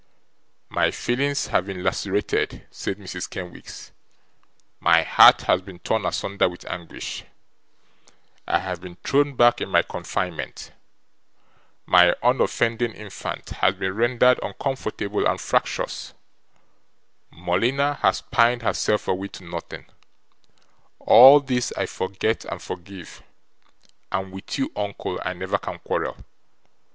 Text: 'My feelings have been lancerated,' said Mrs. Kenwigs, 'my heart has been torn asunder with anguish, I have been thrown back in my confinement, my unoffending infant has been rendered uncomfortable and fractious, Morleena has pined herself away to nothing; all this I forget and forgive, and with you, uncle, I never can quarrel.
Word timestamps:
'My 0.69 0.89
feelings 0.89 1.45
have 1.49 1.67
been 1.67 1.83
lancerated,' 1.83 2.65
said 2.71 2.97
Mrs. 2.97 3.29
Kenwigs, 3.29 3.91
'my 4.79 5.03
heart 5.03 5.41
has 5.43 5.61
been 5.61 5.77
torn 5.77 6.07
asunder 6.07 6.49
with 6.49 6.65
anguish, 6.65 7.23
I 8.47 8.57
have 8.57 8.81
been 8.81 8.95
thrown 9.03 9.35
back 9.35 9.61
in 9.61 9.69
my 9.69 9.83
confinement, 9.83 10.71
my 11.85 12.15
unoffending 12.23 12.93
infant 12.95 13.51
has 13.51 13.75
been 13.75 13.93
rendered 13.93 14.39
uncomfortable 14.41 15.27
and 15.27 15.39
fractious, 15.39 16.15
Morleena 17.29 17.99
has 18.01 18.21
pined 18.21 18.63
herself 18.63 19.07
away 19.07 19.27
to 19.27 19.43
nothing; 19.45 19.85
all 20.97 21.39
this 21.39 21.71
I 21.77 21.85
forget 21.85 22.43
and 22.45 22.59
forgive, 22.59 23.21
and 24.11 24.31
with 24.31 24.57
you, 24.57 24.71
uncle, 24.75 25.19
I 25.23 25.33
never 25.33 25.59
can 25.59 25.77
quarrel. 25.77 26.17